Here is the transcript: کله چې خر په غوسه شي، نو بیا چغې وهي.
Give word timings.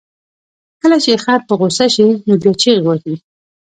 کله 0.81 0.97
چې 1.03 1.21
خر 1.23 1.39
په 1.47 1.53
غوسه 1.59 1.85
شي، 1.95 2.07
نو 2.27 2.33
بیا 2.41 2.51
چغې 2.61 2.81
وهي. 2.85 3.15